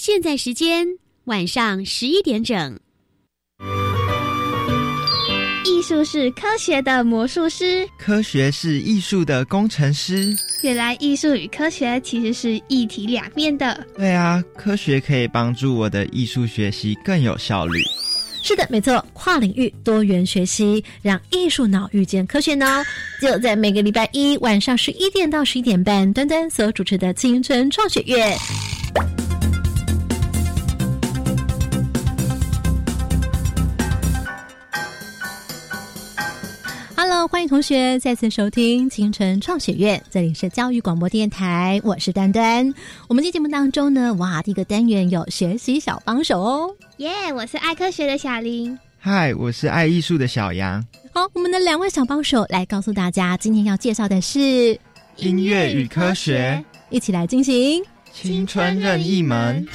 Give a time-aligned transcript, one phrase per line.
[0.00, 0.86] 现在时间
[1.24, 2.78] 晚上十一点整。
[5.64, 10.32] 艺术是科学的魔术师，科学是艺术的工程师。
[10.62, 13.84] 原来艺术与科学其实是一体两面的。
[13.96, 17.82] 对啊，科学可以帮助我的艺术学习更有效率。
[18.44, 22.84] 是的，没错，跨领域多元学习，让艺术脑遇见科学脑，
[23.20, 28.38] 就在每个礼拜一晚上十一点到十一点半，端端所主持的青春创学院。
[37.18, 42.72] Hello，欢迎同学再次收听青春创学院，这里是教育广播电台，我是丹丹。
[43.08, 47.10] 我们今天节目当中呢，哇，第一个单元有学习小帮手哦，耶！
[47.34, 50.80] 我是爱科学的小林，嗨，我是爱艺术的小杨。
[51.12, 54.78] 好，我们的两位小帮手来告诉大家，今天要介绍的是
[55.16, 59.66] 音乐与科学，一起来进行青春任意门。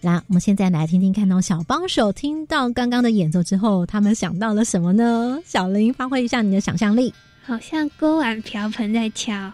[0.00, 5.38] 来，我们现在来听听看哦，小帮手听到刚刚的演奏之后，他们想到了什么呢？
[5.44, 7.12] 小林，发挥一下你的想象力，
[7.44, 9.52] 好像锅碗瓢盆在敲，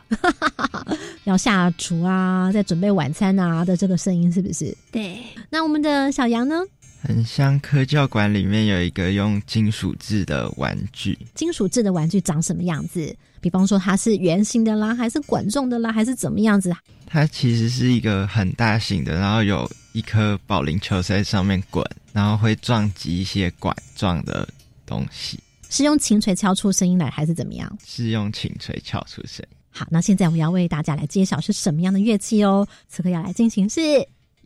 [1.24, 4.76] 要下厨啊，在准备晚餐啊的这个声音是不是？
[4.92, 5.16] 对。
[5.48, 6.60] 那我们的小杨呢？
[7.00, 11.18] 很像科教馆里面有一个用金属制的玩具。
[11.34, 13.14] 金属制的玩具长什么样子？
[13.40, 16.74] 比方说它是圆形的啦，还是管状的啦，还是怎么样子？
[17.06, 24.46] 它其实是一个很大型的，然后有一颗保龄球在上面滚，然后会撞击一些管状的
[24.84, 25.38] 东西。
[25.70, 27.78] 是用琴锤敲出声音来，还是怎么样？
[27.86, 29.56] 是用琴锤敲出声音。
[29.70, 32.66] 好，那现在我们要为大家来揭晓是什么样的乐器哦。
[32.88, 33.80] 此刻要来进行是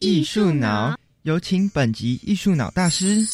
[0.00, 0.98] 艺术脑。
[1.22, 3.26] 有请本集艺术脑大师。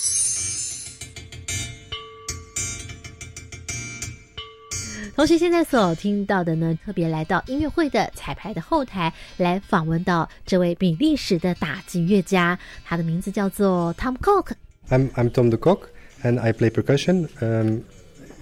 [5.15, 15.89] 同时，现在所听到的呢，特别来到音乐会的彩排的后台来访问到这位比利时的打击乐家，他的名字叫做 Tom Cook。I'm I'm Tom the Cook,
[16.23, 17.27] and I play percussion.
[17.41, 17.83] Um,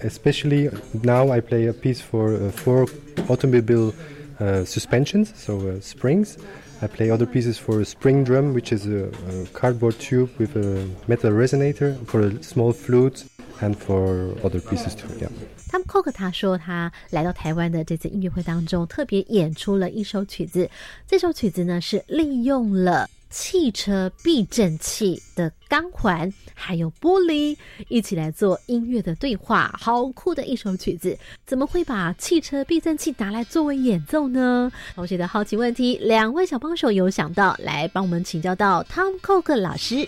[0.02, 0.70] especially
[1.02, 2.86] now, I play a piece for uh, four
[3.28, 3.92] automobile
[4.38, 6.36] uh, suspensions, so uh, springs.
[6.80, 10.54] I play other pieces for a spring drum, which is a, a cardboard tube with
[10.54, 13.24] a metal resonator, for a small flute,
[13.60, 15.08] and for other pieces too.
[15.20, 15.28] Yeah.
[15.73, 20.69] Tom Cook 他说，他来到台湾的这次音乐会当中，特别演出了一首曲子。
[21.07, 23.09] 这首曲子呢，是利用了。
[23.31, 27.57] 汽车避震器的钢环，还有玻璃，
[27.87, 31.17] 一起来做音乐的对话，好酷的一首曲子！
[31.43, 34.71] 怎么会把汽车避震器拿来作为演奏呢？
[34.93, 40.07] 同学的好奇问题，两位小帮手有想到，来帮我们请教到 Tom Cook 老师。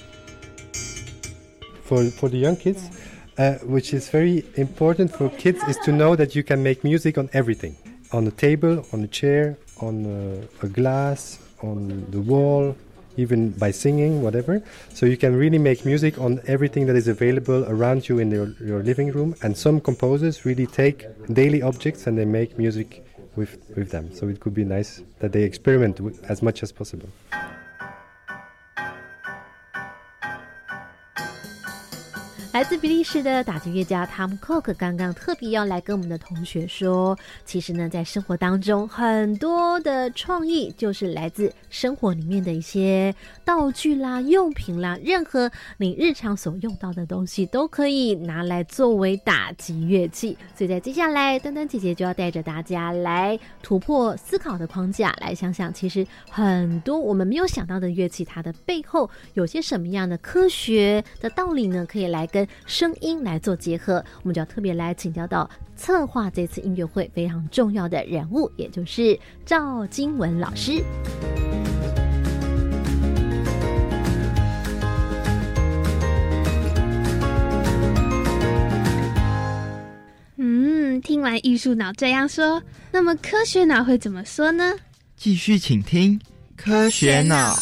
[1.90, 2.84] For for the young kids,
[3.38, 7.18] uh, which is very important for kids, is to know that you can make music
[7.18, 7.76] on everything,
[8.12, 12.76] on a table, on a chair, on a, a glass, on the wall.
[13.18, 14.62] even by singing, whatever.
[14.94, 18.54] So you can really make music on everything that is available around you in your,
[18.60, 19.36] your living room.
[19.42, 24.14] And some composers really take daily objects and they make music with, with them.
[24.14, 27.10] So it could be nice that they experiment as much as possible.
[32.56, 43.14] 来自比利时的打击乐家 Tom Cook 刚刚特别要来跟我们的同学说，其实呢，在生活当中很多的创意就是来自生活里面的一些
[43.44, 50.38] 道具啦、用品啦，任何你日常所用到的东西都可以拿来作为打击乐器。
[50.58, 61.86] 所以在接下来，丹丹姐姐就要带着大家来突破思考的框架，来想想，其实很多我们没有想到的乐器，它的背后有些什么样的科学的道理呢？
[61.86, 70.84] 可以来跟声音来做结合，我们就要特别来请教到策划这次音乐会非常重要的人物，也就是赵金文老师。
[80.38, 82.62] 嗯，听完艺术脑这样说，
[82.92, 84.74] 那么科学脑会怎么说呢？
[85.16, 86.20] 继续请听
[86.56, 87.56] 科学脑。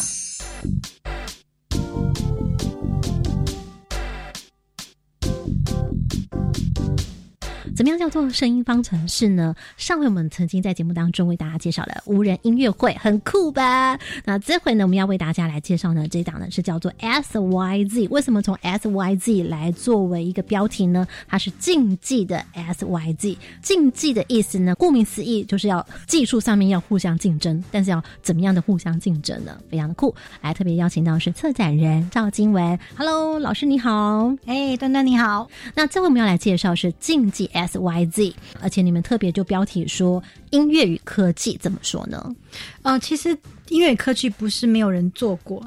[7.76, 9.52] 怎么样叫做声音方程式呢？
[9.76, 13.98] 上回我们曾经在节目当中为大家介绍了无人音乐会，很酷吧？
[14.24, 18.08] 那这回呢，我们要为大家来介绍呢，这档呢是叫做 S Y Z。
[18.10, 21.04] 为什么从 S Y Z 来作为一个标题呢？
[21.26, 23.36] 它是竞技的 S Y Z。
[23.60, 29.58] 竞技的意思呢，顾名思义就是要技术上面要互相竞争，但是要怎么样的互相竞争呢？
[29.68, 30.14] 非常的酷。
[30.42, 32.78] 来，特别邀请到是策展人赵金文。
[32.96, 34.32] Hello，老师你好。
[34.46, 35.48] 哎，端端你好。
[35.74, 37.63] 那这回我们要来介绍是竞技 S。
[37.66, 42.34] S Y Z，而且你们特别就标题说音乐与科技，怎么说呢？
[42.82, 43.36] 呃，其实
[43.68, 45.64] 音乐与科技不是没有人做过。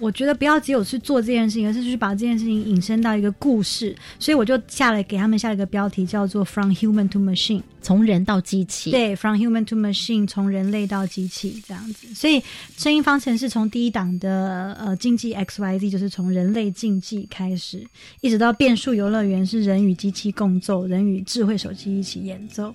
[0.00, 3.94] 我觉得不要只有去做这件事情，而是去把这件事情引申到一个故事。
[4.18, 8.90] 所以我就下来给他们下了一个标题，叫做 “From Human to Machine”，从人到机器。
[8.90, 12.06] 对，“From Human to Machine”，从人类到机器这样子。
[12.14, 12.42] 所以
[12.76, 17.86] 声音方程式从第一档的呃竞技 X Y Z，就是从人类竞技开始，
[18.20, 22.74] 一直到变数游乐园是人与机器共奏，人与智慧手机一起演奏。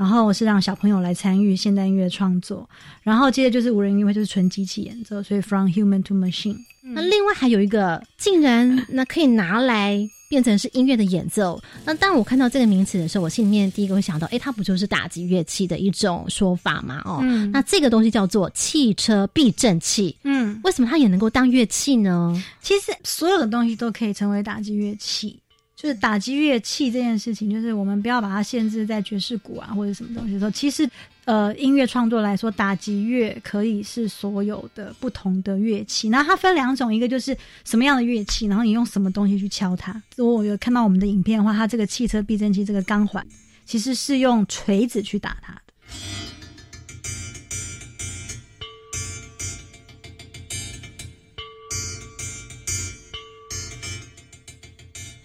[0.00, 2.66] 然后我是让小朋友来参与现代音乐创作，
[3.02, 6.56] 然后接着就是无人音乐会，就是纯机器演奏，所以 from human to machine。
[6.80, 10.00] 那另外还有一个，竟然那可以拿来
[10.30, 11.62] 变成是音乐的演奏。
[11.84, 17.02] 那当我看到这个名词的时候，我心里面第一个会想到，哎，它不就是打击乐器的一种说法吗？
[17.04, 17.20] 哦，
[17.52, 20.16] 那这个东西叫做汽车避震器。
[20.24, 22.42] 嗯，为什么它也能够当乐器呢？
[22.62, 25.38] 其实所有的东西都可以成为打击乐器。
[25.80, 30.34] 就是打击乐器这件事情，就是我们不要把它限制在爵士鼓啊或者什么东西。
[30.34, 30.86] 的时候其实，
[31.24, 36.10] 呃，音乐创作来说，打击乐可以是所有的不同的乐器。
[36.10, 37.34] 那它分两种，一个就是
[37.64, 39.90] 什么样的乐器，然后你用什么东西去敲它。
[40.16, 43.26] 如果我有看到我们的影片的话，它这个汽车避震器这个钢环，
[43.64, 45.60] 其实是用锤子去打它的。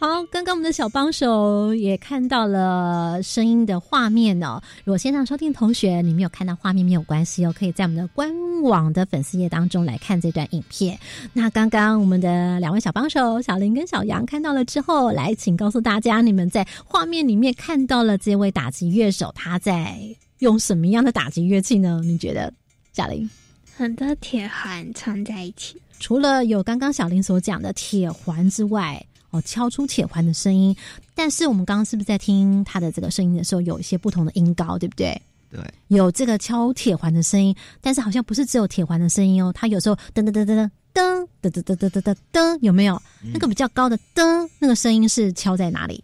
[0.07, 4.61] 好，刚刚我们的小帮手也看到了声音的画面哦。
[4.83, 8.31] 如果线上收听同学你没有看到画面，没有关系哦，可以在我们的官
[8.61, 10.95] 网的粉丝页当中来看这段影片。
[11.33, 19.97] 那刚刚我们的两位小帮手小林跟小杨看到了之后，来，请告诉大家，你们在画面里面看到了这位打击乐手他在
[20.37, 21.99] 用什么样的打击乐器呢？
[22.03, 22.53] 你觉得，
[22.93, 23.27] 小林？
[23.75, 29.03] 很多铁环串在一起，除了有刚刚小林所讲的铁环之外。
[29.41, 30.75] 敲出铁环的声音，
[31.13, 35.21] 但是我们刚刚是不是在听他的这个声音的时候，有一些不同的音高，对不对？
[35.51, 43.01] 对，有这个敲铁环的声音，但是好像不是只有铁环的声音哦，它有时候噔噔噔噔噔噔噔噔噔噔噔噔，有没有
[43.33, 44.49] 那个比较高的噔？
[44.59, 46.03] 那个声音是敲在哪里？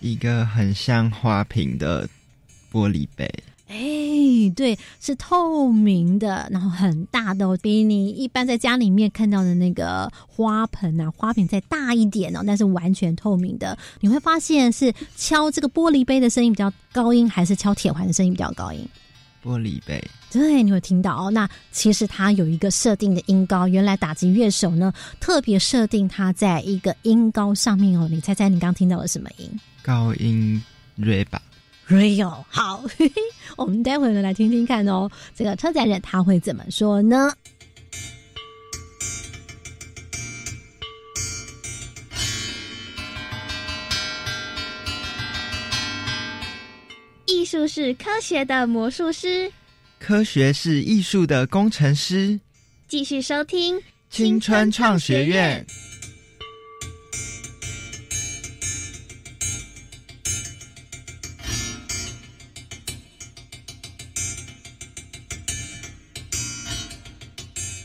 [0.00, 2.08] 一个很像花瓶的
[2.72, 3.28] 玻璃杯。
[3.68, 13.76] 哎，对，是透明的，然后很大的，哦比你一般在家里面看到的那个花盆啊、花瓶再大一点哦，但是完全透明的。
[14.00, 18.88] 你会发现是敲这个玻璃杯的声音比较高音，还是敲铁环的声音比较高音？
[19.44, 20.02] 玻璃杯。
[20.30, 21.30] 对，你会听到哦。
[21.30, 28.08] 那其实它有一个设定的音高，原来打击乐手呢特别设定它在一个音高上面哦。
[28.10, 29.50] 你猜猜你刚听到了什么音？
[29.82, 30.62] 高音
[30.96, 31.40] 瑞吧。
[31.88, 32.84] Real 好，
[33.56, 37.32] 我们待会呢来听听看哦，这个车载人他会怎么说呢？
[47.24, 49.50] 艺术是科学的魔术师，
[49.98, 52.38] 科学是艺术的工程师。
[52.86, 53.80] 继续收听
[54.10, 55.64] 青春创学院。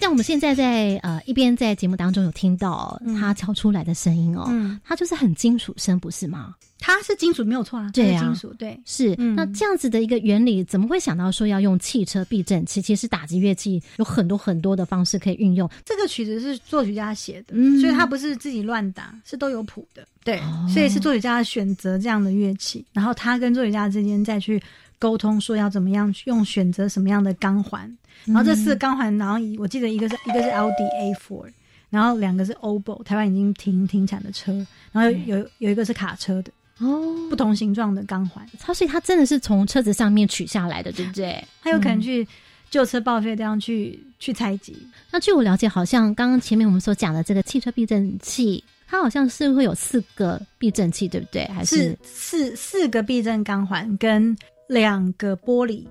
[0.03, 6.53] 像我们现在在呃一边在节目当中有听到它敲出来的声音哦，嗯，它就是很金属声，不是吗？
[6.77, 9.15] 它是金属没有错啊，对啊，金属对是。
[9.15, 12.81] 那这样子的一个原理，怎么会想到说要用汽车避震器？
[12.81, 15.69] 其实打击乐器有很多很多的方式可以运用。
[15.85, 20.05] 这个曲子是作曲家写的，嗯所以他不是自己乱打，是都有谱的。
[20.25, 24.61] 对，所以是作曲家选择这样的乐器，然后他跟作曲家之间再去
[24.99, 27.91] 沟通，说要怎么样用选择什么样的钢环。
[28.25, 31.45] 然后这四个钢环，然后我记得一个是一个是 L D A Four，
[31.89, 34.53] 然后两个是 Obo，台湾已经停停产的车，
[34.91, 41.43] 然后有有一个是卡车的哦，不同形状的钢环，它所以它真的是从车子上面取下来的，对不对？
[41.61, 42.25] 它有可能去
[42.69, 44.77] 旧车报废这样去去采集。
[45.11, 51.45] 那据我了解，好像刚刚前面我们所讲的这个汽车避震器，它好像是会有四个避震器，对不对？
[51.47, 54.35] 还是四四个避震钢环跟
[54.67, 55.85] 两个玻璃。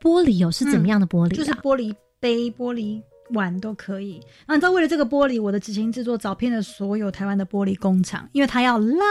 [0.00, 1.34] 玻璃有是怎么样的玻璃？
[1.34, 4.20] 就是玻璃杯、玻璃碗都可以。
[4.46, 9.04] 那你知道为了这个玻璃，我的执行制作找遍了所有台湾的玻璃工厂，因为他要拉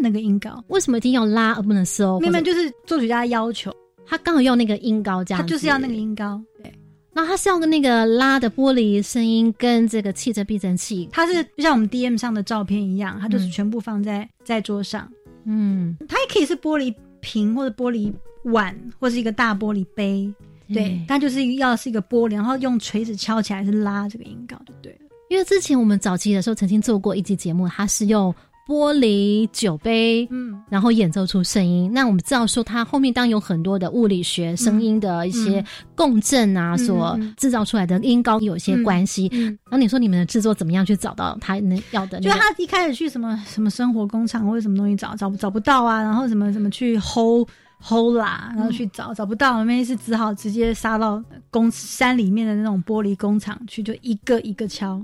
[0.00, 0.62] 那个音高。
[0.68, 2.20] 为什么一定要拉而不能收？
[2.20, 3.74] 明明就是作曲家要求，
[4.06, 6.40] 他刚好要那个音高，这样他就是要那个音高。
[6.62, 6.72] 对，
[7.12, 15.10] 那他是要那个拉的玻璃声音跟这个汽车避震器，它是就像我们 D M 上的照片一样，它就是全部放在在桌上。
[15.44, 18.12] 嗯，它也可以是玻璃瓶或者玻璃。
[18.52, 20.30] 碗或是一个大玻璃杯，
[20.68, 24.98] 对，它就是要是一个玻璃，然后用锤子敲起来是拉这个音高就对了。
[25.30, 28.34] 因为之前我们早期的时候曾经做过一集节目，它是用
[28.66, 31.90] 玻璃酒杯，嗯，然后演奏出声音。
[31.92, 39.28] 那我们知道说，它后面当然有很多的物理学、声音的一些共振啊，所制造出来的音高有一些关系。
[39.32, 42.34] 嗯然后你说你们的制作怎么样去找到他能要的、那个？
[42.34, 47.48] 就他一开始去什么什么生活工厂或者什么东西找找找不到啊，然后什么什么去 hold
[47.82, 55.02] hold 啦，然后去找、找不到，那是只好直接杀到工山里面的那种玻璃工厂去，就一个一个敲，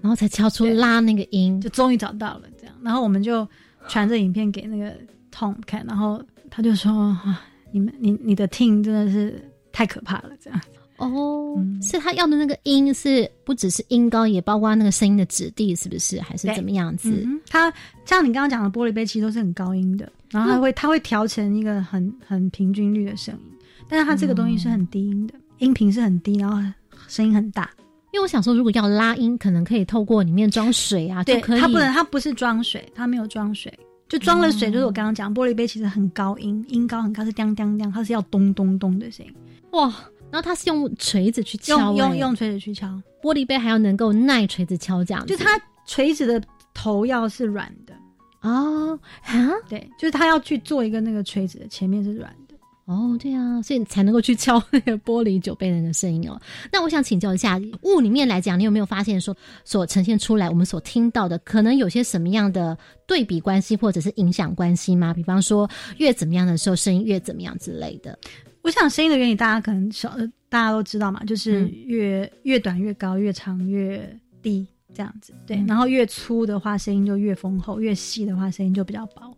[0.00, 1.60] 然后才敲出拉那个音。
[1.60, 2.74] 就终于找到了这样。
[2.82, 3.46] 然后我们就
[3.88, 4.94] 传着影片给那个
[5.34, 6.92] Tom 看，然后他就说
[7.24, 10.60] ：“啊，你们你你的 team 真的是太可怕了，这样。”
[10.98, 16.20] 哦，嗯是他要的那个音是不只是音高，也包括那个声音的质地，是不是？
[16.20, 17.08] 还是怎么样子？
[17.24, 17.72] 嗯，它
[18.04, 23.40] 像你刚刚讲的玻璃杯，其实都是很高音的，然后他会、他会调成一个很很平均率的声音，
[23.88, 26.60] 但是它这个东西是很低音的，音频是很低，然后
[27.06, 27.70] 声音很大。
[28.12, 31.60] 因为我想说，如果要拉音，可能可以透过里面装水啊，就对，可以。
[31.60, 33.72] 它不能，它不是装水，它没有装水，
[34.08, 39.34] 就装了水，就是我刚刚讲，玻璃杯其实很高音，音高很高，是当当当，它是要咚咚咚的声音，
[39.72, 39.92] 哇！
[40.30, 42.86] 然后它是用锤子去敲、欸用用用锤子去敲，
[43.22, 45.34] 玻璃杯，还要能够耐锤子敲这样子。
[45.34, 46.42] 就它锤子的
[46.74, 47.94] 头要是软的，
[48.42, 52.47] 哦啊对，就是它要去做一个那个锤子的前面是软的。
[52.88, 56.40] 哦，对啊，所以你才能够去敲 那个玻璃酒杯的那个声音哦。
[56.72, 62.76] 那我想请教一下，物里面来讲，你有没有发现说所呈现出来我们所听到的，可能有些什么样的
[63.06, 65.12] 对比关系或者是影响关系吗？
[65.12, 65.68] 比方说
[65.98, 68.18] 越怎么样的时候，声音越怎么样之类的。
[68.62, 75.34] 我想声音的原理大家可能小，呃大家都知道嘛，就是嗯越、越短越高，越长越低这样子。
[75.46, 79.36] 对，嗯然后越粗的话声音就越丰厚，越细的话声音就比较薄。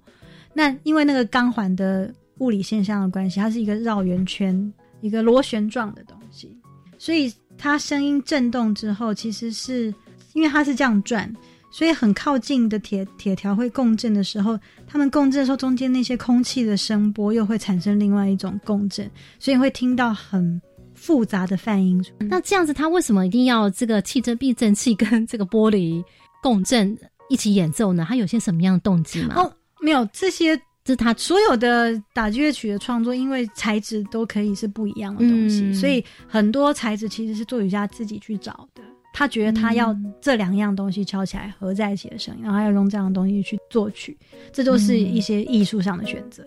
[0.55, 6.55] 那因为那个钢环的物理现象的关系，它是一个绕圆圈、一个螺旋状的东西，
[6.99, 9.95] 所以它声音震动之后，其实是
[10.35, 11.33] 因为它是这样转，
[11.71, 20.61] 所以很靠近的铁铁条会共振的时候，它们共振的时候，中间那些空气的声波又会产生另外一种共振，所以会听到很
[20.95, 22.05] 复杂的泛音。
[22.19, 26.03] 那这样子，他为什么一定要这个汽车避震器跟这个玻璃
[26.43, 26.97] 共振
[27.29, 28.05] 一起演奏呢？
[28.09, 29.35] 他有些什么样的动机吗？
[29.37, 38.83] 哦，没有这些，这他所有的打击乐曲的创作，因为材质都可以是不一样的东西，嗯所以很多材质其实是作曲家自己去找的。
[39.13, 44.17] 他觉得他要这两样东西敲起来合在一起的声音，然后他要用这样的东西去作曲，
[44.53, 46.45] 这都是一些艺术上的选择。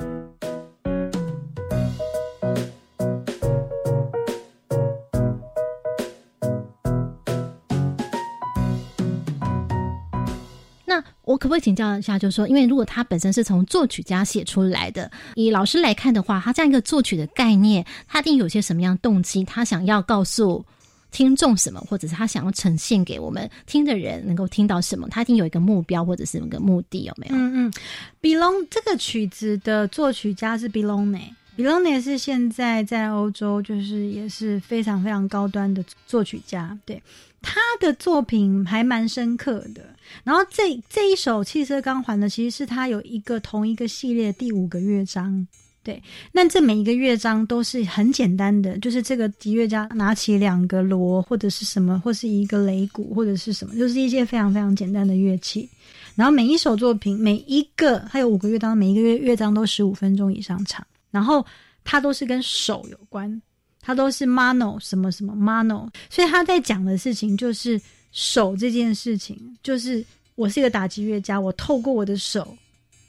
[11.44, 20.64] 可不可以请教一下，就是说，因为如果他本身是从作曲家写出来的，以老师来看的话，他这样一个作曲的概念，他一定有些什么样动机，他想要告诉
[21.12, 27.36] 听众什么，或者是他想要呈现给我们听的人能够听到什么，他一定有一个目标或者是有一个目的，有没有？
[27.36, 27.74] 嗯嗯
[28.22, 31.20] ，Belong 这个曲子的作曲家是 Belone。
[31.56, 37.02] Belone 是现在在欧洲就是也是非常非常高端的作曲家，对
[37.42, 39.82] 他的作品还蛮深刻的。
[40.24, 45.48] 然后这这一首汽车钢环呢，其实是他有一个同一个系列第五个乐章。
[45.84, 55.70] 对，那这每一个乐章都是很简单的，就是这个吉乐家拿起两个锣或者是什么，或是一个擂鼓或者是什么，就是一些非常非常简单的乐器。
[56.16, 60.86] 然后每一首作品，每一个还有五个乐章，每一个乐乐章都十五分钟以上长。
[61.14, 61.46] 然后
[61.84, 63.40] 它都是跟手有关，
[63.80, 67.80] 它都是 mano 什么什么 mano，所以他在讲的事情就是
[68.12, 70.04] 手这件事情，就是
[70.34, 72.58] 我是一个打击乐家，我透过我的手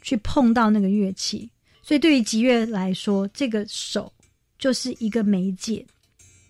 [0.02, 1.48] 去碰到那个乐器，
[1.82, 4.12] 所以对于吉乐来说，这个手
[4.58, 5.86] 就是一个媒介，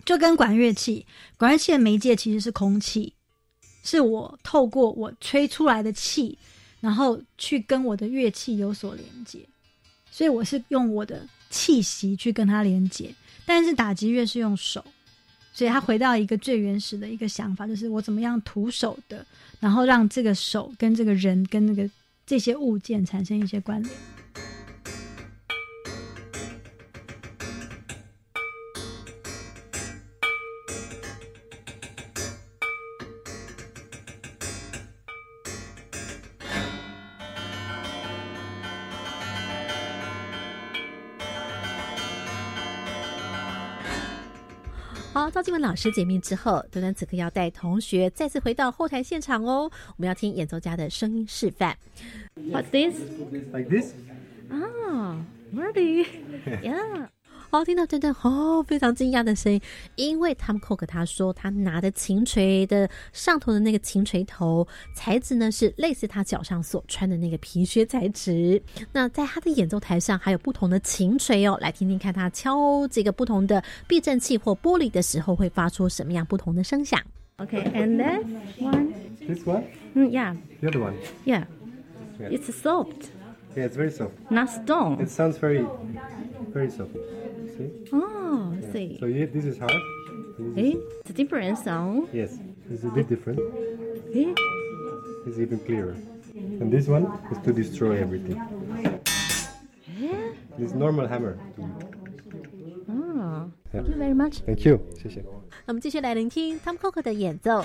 [0.05, 1.07] 就跟管乐器，
[1.37, 3.15] 管乐器的媒介其实是空气，
[3.85, 6.37] 是我透过我吹出来的气，
[6.81, 9.39] 然后去跟我的乐器有所连接。
[10.11, 13.15] 所以我是用我的气息去跟它连接，
[13.47, 14.85] 但是打击乐是用手，
[15.53, 19.25] 所以他回到一个最原始的一个想法，就是我怎么样徒手的，
[19.61, 21.89] 然后让这个手跟这个人跟那个
[22.27, 23.95] 这些物件产生一些关联。
[45.45, 49.71] 静文老师解密之后，端端此刻要带同学再次回到后台现场哦。
[49.89, 51.77] 我们要听演奏家的声音示范。
[52.35, 52.99] What's this?
[53.53, 53.93] Like this?
[54.51, 55.19] Ah,
[55.55, 56.07] really?
[56.63, 57.09] Yeah.
[57.55, 59.61] 好听到真正好非常惊讶的声音
[59.95, 68.61] 因为他们扣给他说他拿的琴锤的上头的那个琴锤头材质呢是类似他脚上所穿的那个皮靴材质。
[68.91, 77.01] 那在他的演奏台上还有不同的琴锤哦来听听看他敲这个不同的避震器或玻璃的时候会发出什么样不同的声响。
[77.37, 78.93] Ok and this one
[79.29, 79.63] this one?
[79.95, 80.37] 嗯 yeah.
[80.61, 80.95] The other one?
[81.25, 81.45] Yeah.
[82.19, 83.11] It's soft.
[83.55, 84.15] Yeah it's very soft.
[84.29, 85.01] Not stone.
[85.01, 85.65] It sounds very
[86.53, 86.97] very soft.
[87.58, 87.70] See?
[87.94, 88.98] Oh, see.
[89.00, 89.72] So you, this is hard.
[90.38, 90.78] This is- Eh?
[91.02, 92.08] It's a different sound.
[92.14, 92.38] Yes,
[92.70, 93.40] this is a bit different.
[94.16, 94.34] Eh?
[95.28, 95.96] It's even clearer.
[96.62, 98.40] And this one is to destroy everything.
[100.58, 101.38] This normal hammer.
[102.90, 103.82] Oh, Yeah.
[103.84, 104.40] thank you very much.
[104.46, 104.80] Thank you.
[105.02, 105.24] 谢谢。
[105.66, 107.64] 那么继续来聆听 Tom Cook 的演奏。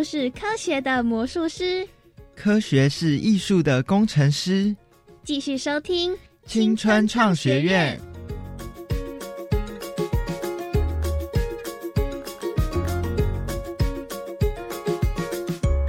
[0.00, 1.86] 术是科学的魔术师。
[2.34, 4.74] 科学是艺术的工程师，
[5.22, 6.16] 继续收听
[6.46, 8.00] 青春创学院。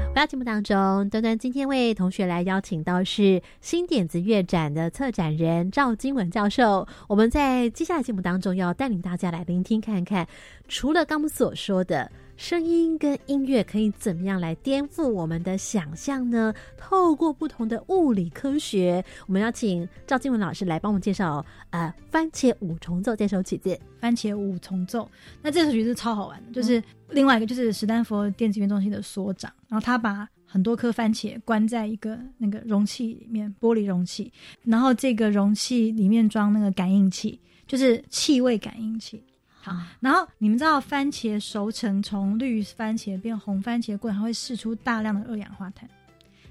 [0.10, 6.86] 回到节目当中，端端今天为同学来邀请到是新点子乐展的策展人赵金文教授。
[7.08, 10.28] 我们在接下来节目当中要带领大家来聆听看看，
[10.68, 12.12] 除了刚我们所说的
[12.42, 16.52] 声音跟音乐可以怎么样来颠覆我们的想象呢？
[16.76, 23.80] 透过不同的物理科学，我们要请赵静文老师来帮我们介绍呃番茄五重奏这首曲子。
[24.00, 25.08] 番茄五重奏。
[25.40, 26.82] 那这首曲子超好玩的，就是
[27.12, 34.34] 另外一个就是史丹佛电子音乐中心的所长，然后他把很多颗番茄关在一个那个容器里面，玻璃容器，
[34.64, 39.24] 然后这个容器里面装那个感应器，就是气味感应器。
[39.62, 45.88] 好，然后你们知道番茄熟成从绿番茄变红番茄过程，它会释出大量的二氧化碳，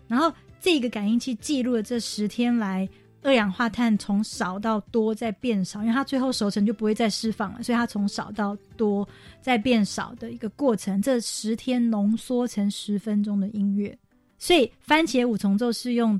[0.06, 2.88] 然后这个感应器记录了这十天来
[3.22, 9.06] 二氧化碳从少到多再变少，因为它最后熟成就不会再释放了，所以它从少到多
[9.40, 13.98] 再变少的一个过程，这十天浓缩成十分钟的音乐。
[14.38, 16.18] 所以番茄五重奏是用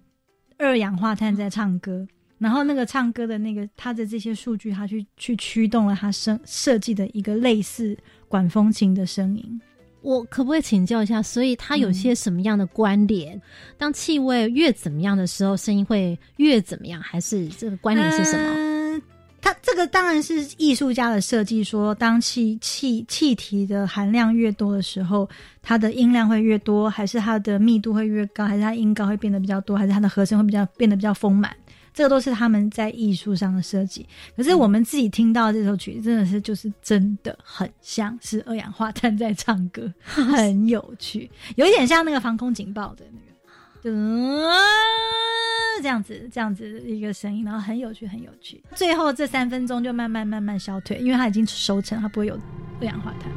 [0.58, 2.06] 二氧化碳在唱歌，
[2.40, 9.60] 然后那个唱歌的那个他的这些数据，他去去驱动了他声设计的一个类似管风琴的声音。
[10.00, 11.22] 我可不可以请教一下？
[11.22, 13.38] 所以它有些什么样的关联？
[13.76, 17.00] 当气味越怎么样的时候，声音会越怎么样？
[17.02, 18.54] 还是这个关联是什么？
[18.56, 18.70] 嗯
[19.42, 25.26] 它这个当然是艺术家的设计，说当气气气体的含量越多的时候，
[25.62, 31.56] 它的音量会越多，还是它的密度会越高，还是它音高会变得比较多，还是它的和声会比较变得比较丰满？
[31.92, 34.06] 这个都是他们在艺术上的设计。
[34.36, 43.30] 可是我们自己听到这首曲子，真的是就是真的很像是二氧化碳在唱歌， 很有趣，有一点像那个防空警报的那个。
[43.90, 44.46] 嗯，
[45.80, 48.62] 这样子，这样子一个声音，然后很有趣，很有趣。
[48.74, 52.38] 最后这三分钟就慢慢慢慢消退，因为它已经熟成，它不会有
[52.80, 53.32] 二氧化碳。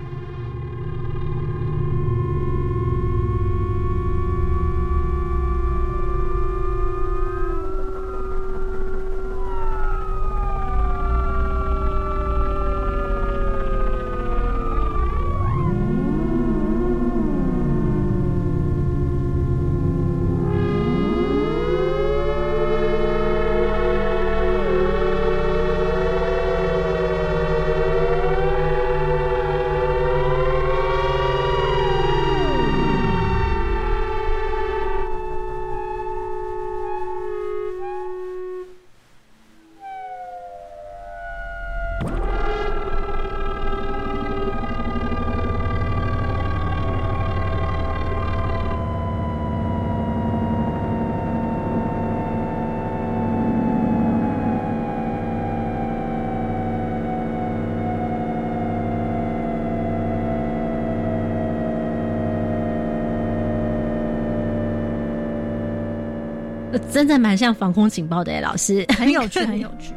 [66.94, 69.94] 真的蛮像防空警报的耶，老师，很有趣，很有趣。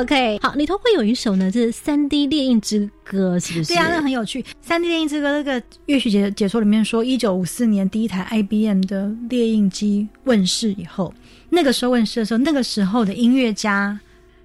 [0.00, 3.74] OK，好，里头会有一首呢，这是《三 D 猎印之歌》，是不是？
[3.74, 4.42] 对啊，那很有趣。
[4.62, 11.12] 三 D 猎印之歌那个乐曲解解说里面说，一九五四年第一台 IBM 的猎印机问世以后，
[11.50, 14.00] 那个时候问世的时候，那个时候的音乐家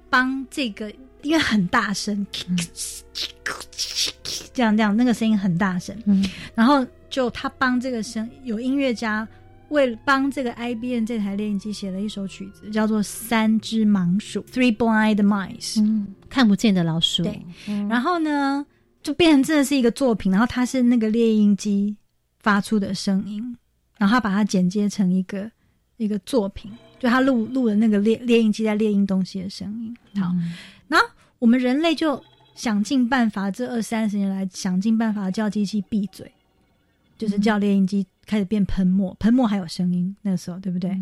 [0.10, 0.91] 帮这个
[1.22, 2.28] 因为很大声，
[4.54, 6.22] 这样这样，那个声音很大声，嗯
[6.54, 9.26] 然后就他帮这个声有音乐家
[9.75, 15.81] 为了帮这个 IBM 这台猎鹰机写了一首曲子，叫做《三只盲鼠》（Three Blind Mice）。
[15.81, 17.23] 嗯，看不见的老鼠。
[17.23, 18.65] 对嗯，然后呢，
[19.03, 21.95] 就变成真的是一个作品，然后它是那个猎鹰机
[22.39, 23.55] 发出的声音，
[23.97, 25.51] 然后他把它剪接成一个
[25.97, 29.95] 一个作品，就他录录了那个猎猎鹰机在猎鹰东西的声音。
[30.21, 30.33] 好，
[30.88, 31.05] 然后
[31.39, 32.23] 我们人类就
[32.55, 36.31] 想尽办法，这二三十年来想尽办法叫机器闭嘴，
[37.17, 40.97] 就是叫猎鹰机开始变喷墨，喷墨还有声音，那个时候对不对？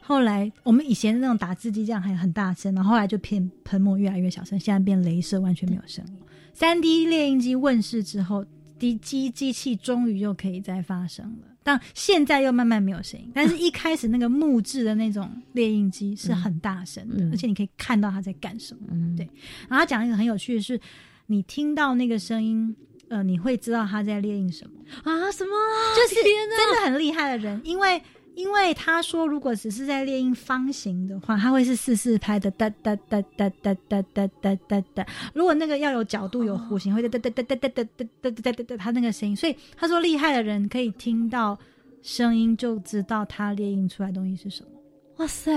[0.00, 6.12] 后来我们以前那种打字机这样还很大声，然后后来就变喷墨越来越小声，现在变镭射完全没有声音。
[6.52, 8.44] 三 D 猎鹰机问世之后，
[8.78, 13.30] 敌机机器终于又可以再发声了，但现在又慢慢没有声音。
[13.32, 18.80] 但是一开始那个木质的那种猎鹰机是很大声的，嗯而且你可以看到它在干什么。
[18.90, 19.24] 嗯对
[19.68, 20.80] 然后他讲一个很有趣的是，
[21.26, 22.74] 你听到那个声音，
[23.10, 24.72] 呃，你会知道他在列印什么。
[25.02, 25.50] 啊，什么？
[25.96, 28.00] 就是真的很厉害的人，因为
[28.36, 35.06] 因为他说，如果只是在列印方形的话，他会是四四拍的哒哒哒哒哒哒哒哒哒哒。
[35.34, 39.34] 如果那个要有角度有弧形，会哒哒哒哒哒哒哒哒哒哒哒哒，他那个声音。
[39.34, 41.58] 所以他说，厉害的人可以听到
[42.02, 44.70] 声音就知道他列印出来的东西是什么。
[45.16, 45.52] 哇塞，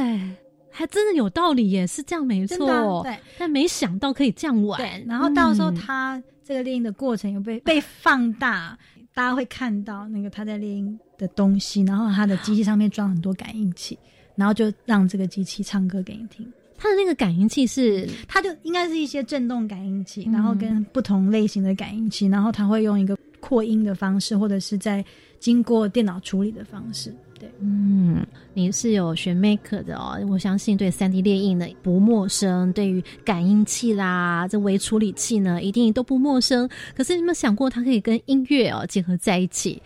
[0.74, 2.68] 还真的有道理耶，是这样没真错。
[2.68, 4.82] 的啊对但没想到可以这样玩。
[4.82, 8.78] 对，然后到时候嗯他这个猎鹰的过程又被被放大，
[9.14, 13.98] 大家会看到那个他在猎鹰的东西，然后他的机器上面装很多感应器，
[14.36, 16.52] 然后就让这个机器唱歌给你听。
[16.76, 25.06] 它的那个感应器是它就应该是一些震动感应器，嗯然后跟不同类型的感应器，然后它会用一个扩音的方式，或者是在
[25.40, 27.14] 经过电脑处理的方式。
[27.60, 36.70] 嗯，你是有学 Make 的哦，我相信对三 D 列印呢不陌生，对于感应器啦、这微处理器呢，一定都不陌生。
[36.96, 39.82] 可是你有没有想过，它可以跟音乐哦结合在一起？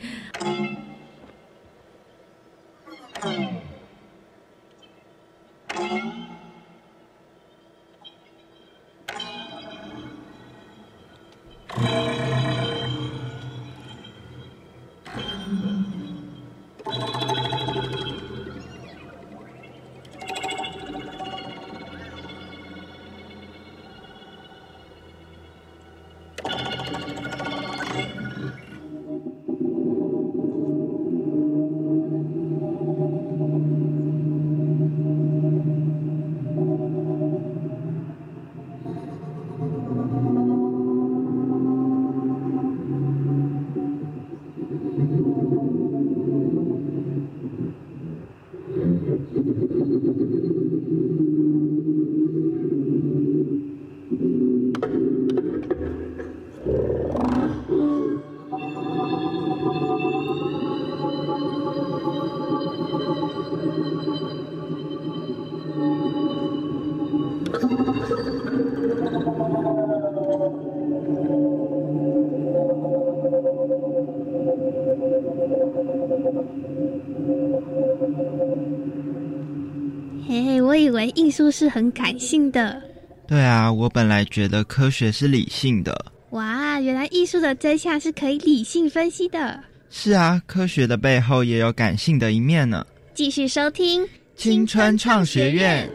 [80.27, 82.81] 嘿嘿，我以为艺术是很感性的，
[83.27, 86.05] 对啊，我本来觉得科学是理性的。
[86.31, 89.59] 哇，原来艺术的真相是可以理性分析的。
[89.89, 92.85] 是啊，科学的背后也有感性的一面呢。
[93.13, 95.89] 继续收听青春创学院。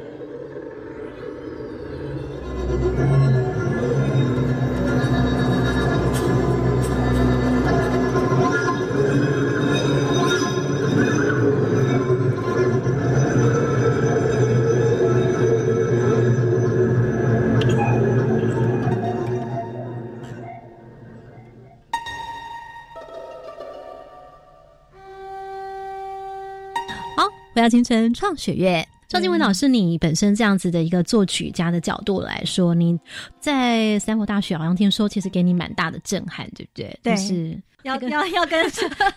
[27.63, 28.85] 好，回到青春创学院。
[29.07, 32.99] 赵静文老师，你本身这样子的一个作曲家的角度来说，你
[33.39, 36.99] 在三国大学好像听说，其实给你蛮大的震撼，对不对？
[37.05, 38.69] 对就是要这个要 要跟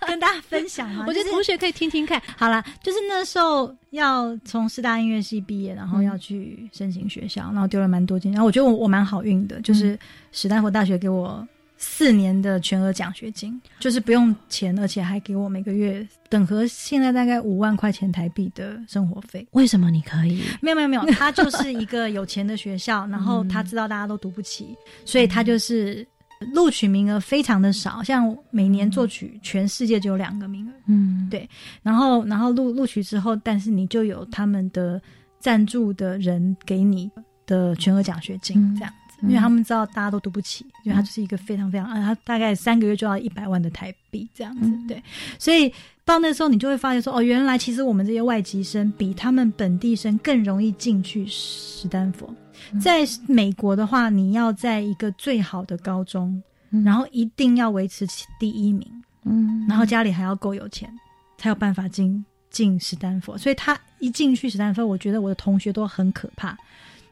[0.06, 1.06] 跟大家分享吗？
[1.10, 2.22] 我觉得同学可以听听看。
[2.38, 9.98] 好啦，就是那时候要从师大音乐系毕业，然后嗯要去申请学校，然后丢了蛮多间，然后我觉得我我蛮好运的，就是
[10.32, 19.46] 史丹佛大学给我四年的全额奖学金，就是不用钱，而且还给我每个月等和现在大概五万块钱台币的生活费。
[19.52, 20.42] 为什么你可以？
[20.62, 26.06] 没有没有没有，他就是一个有钱的学校，然后他知道大家都读不起，所以他就是
[26.54, 31.48] 录取名额非常的少，像每年作曲全世界只有两个名额，嗯，对
[31.84, 35.02] 然后然后录录取之后，但是你就有他们的
[35.40, 37.12] 赞助的人给你
[37.46, 38.76] 的全额奖学金嗯。
[38.76, 39.28] 这样子。
[39.28, 44.88] 因为他们知道大家都读不起，因为他就是一个非常非常，啊，他大概三个月就要一百万的台币这样子，嗯。
[44.88, 45.02] 对，
[45.40, 45.72] 所以
[46.04, 52.34] 到那时候你就会发现说，哦，原来其实我们这些外籍生比他们本地生更容易进去史丹佛。
[52.72, 52.80] 嗯。
[52.80, 56.42] 在美国的话，你要在一个最好的高中，
[56.84, 58.06] 然后一定要维持
[58.40, 58.86] 第一名，
[59.24, 60.90] 嗯，然后家里还要够有钱，
[61.38, 63.38] 才有办法进进史丹佛。
[63.38, 66.58] 所以他一进去史丹佛，我觉得我的同学都很可怕，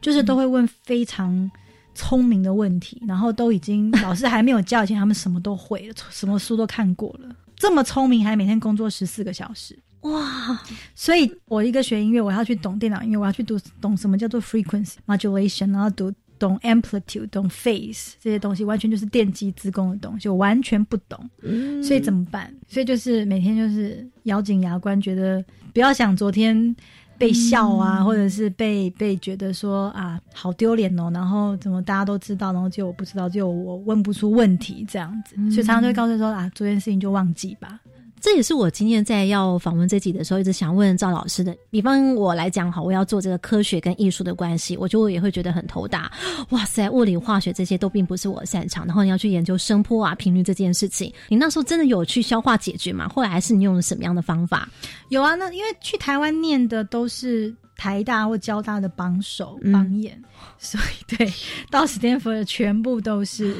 [0.00, 1.50] 就是都会问非常
[1.94, 7.34] 聪明的问题，然后都已经老师还没有教以前，他们什么都会了，什么书都看过了。
[7.56, 10.60] 这么聪明，还每天工作十四个小时，哇，
[10.94, 21.30] 所以我一个学音乐，我要去懂电脑音乐，我要去读懂什么叫做 frequency modulation，然后读懂 amplitude，懂 phase 这些东西，完全就是电机自工的东西，我完全不懂。
[21.42, 22.52] 嗯所以怎么办？
[22.68, 26.74] 所以就是每天就是咬紧牙关，觉得不要想昨天
[27.18, 37.80] 被笑啊，或者是被被觉得说啊好丢脸哦，然后怎么大家都知道，然后只有我不知道，只有我问不出问题这样子，所以常常就会告诉说啊，这件事情就忘记吧。
[38.24, 41.54] 这也是我今天在要访问这集的时候，一直想问赵老师的。
[41.68, 46.10] 比方我来讲好，我要做这个科学跟艺术的关系，我就也会觉得很头大。
[46.48, 53.06] 哇塞，物理、化学这些都并不是我擅长，然后你要去研究声波啊、频率这件事情，你那时候真的有去消化解决吗？
[53.10, 54.70] 后来还是你用了什么样的方法？
[55.10, 60.18] 有啊，那因为去台湾念的都是台大或交大的榜首嗯榜眼，
[60.56, 61.30] 所以对
[61.70, 63.54] 到史丹佛的全部都是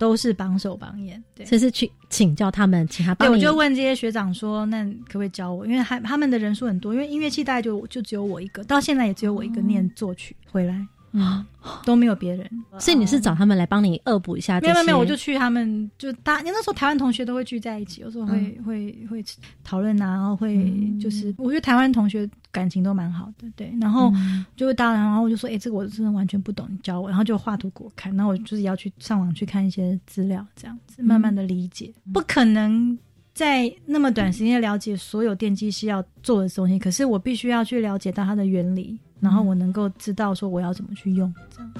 [0.00, 1.22] 都是榜首榜眼。
[1.34, 3.28] 对，这是去请教他们，请他对。
[3.28, 5.66] 我就问这些学长说，那可不可以教我？
[5.66, 10.74] 因为还他们的人数很多，因为音乐系大概就就只有我一个，到现在也只有我一个念作曲回来，
[11.12, 11.44] 嗯，
[11.84, 12.48] 都没有别人。
[12.78, 14.60] 所以你是找他们来帮你恶补一下？
[14.60, 19.24] 没有没有，我就去他们就大，那时候台湾同学都会聚在一起，有时候会、会会
[19.64, 20.64] 讨论啊，然后会
[21.00, 24.12] 就是，我觉得台湾同学感情都蛮好的，对，然后
[24.56, 32.98] 就会当然，然后我就说，哎、这个我真的完全不懂，你教我，然后就画图给我看，然后我就是要去上网去看一些资料，这样子慢慢的理解，不可能。
[33.32, 41.72] 在那么短时间了解所有电机系要做的东西，可是我必须要去了解到它的原理，然后我能够知道说我要怎么去用，这样。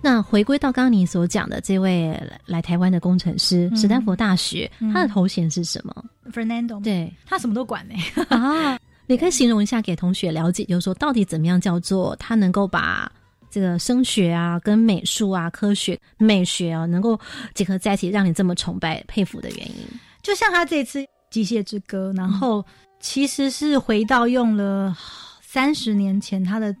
[0.00, 3.76] 那回归到刚刚你所讲的这位来台湾的工程师，嗯。
[3.76, 4.90] 史丹佛大学，嗯。
[4.94, 7.12] 他的头衔是什么？Fernando，对。
[7.26, 7.94] 他什么都管呢、
[8.30, 13.10] 啊， 你可以形容一下给同学了解，就是说到底怎么样叫做他能够把
[13.50, 17.18] 这个声学啊、跟美术啊、科学、美学啊，能够
[17.54, 19.84] 结合在一起，让你这么崇拜、佩服的原因。
[20.22, 22.64] 就像他这次《机械之歌》，然后
[23.00, 24.96] 其实是回到用了
[25.40, 26.74] 三十年前他的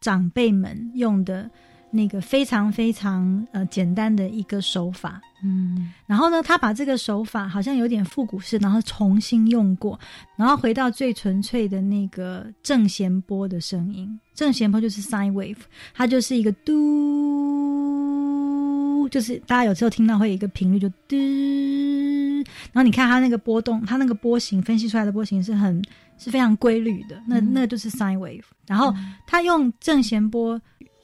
[0.00, 1.50] 长辈们用的
[1.92, 9.98] 那个非常非常呃简单的一个手法，嗯然后呢，他把这个手法好像有点复古式，然后重新用过，
[10.36, 14.20] 然后回到最纯粹的那个正弦波的声音。
[14.34, 15.56] 正弦波就是 sine wave，
[15.92, 16.76] 它就是一个嘟，
[19.08, 21.16] 就是大家有时候听到会有一个频率就嘟，
[22.72, 25.84] 然后你看它那个波动，它那个波形分析出来的波形是很
[26.16, 28.44] 是非常规律的，那那就是 sine wave。
[28.66, 28.94] 然后
[29.26, 30.60] 他用正弦波。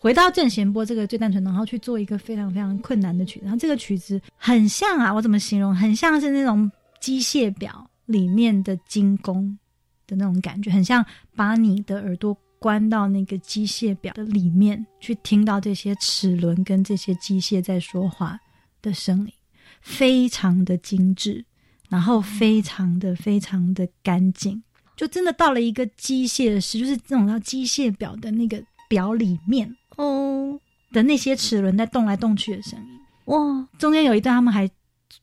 [0.07, 5.75] 回到正弦波这个最单纯，然后去做一个非常非常困难的曲子，然后这个曲子很像啊，我怎么形容？
[5.75, 9.59] 很像是那种机械表里面的精工
[10.07, 18.39] 的那种感觉，很像把你的耳朵关到那个机械表的里面，去听到这些齿轮跟这些机械在说话
[18.81, 19.33] 的声音，
[19.81, 21.45] 非常的精致，
[21.89, 24.63] 然后非常的非常的干净，
[24.95, 29.77] 就真的到了一个机械师，就是这种叫机械表的那个表里面。
[29.97, 30.59] 哦。
[30.93, 33.01] 的那些齿轮在动来动去的声音。
[33.27, 34.71] 哇，中间有一段他们还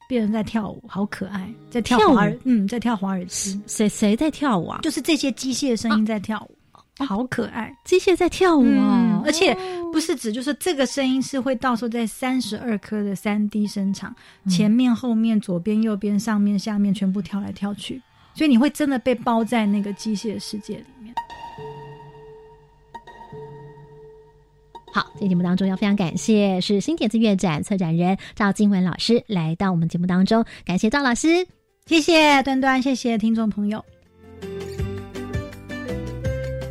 [0.07, 2.15] 变成在跳舞，好可爱，在跳跳舞。
[2.15, 4.79] 华尔，嗯，在跳华尔兹，谁谁在跳舞啊？
[4.83, 7.73] 就是这些机械声音在跳舞，好可爱。
[7.85, 9.55] 机械在跳舞啊、嗯而且
[9.93, 14.13] 不是指就是这个声音是会到时候在三十二颗的三 D 声场，
[14.49, 18.01] 前面、后面、左边、右边、上面、下面全部跳来跳去，
[18.35, 21.12] 所以你会真的被包在那个机械世界里面。
[24.93, 31.47] 好，今天节目当中要非常感谢是新点子乐展策展人赵金文老师来到我们节目当中，感谢赵老师。
[31.87, 33.83] 谢谢端端，谢谢听众朋友。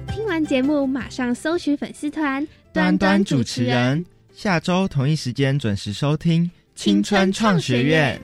[0.08, 6.44] 听完节目马上搜寻粉丝团端端主持人，下周同一时间准时收听
[6.76, 8.16] 《青春创学院》。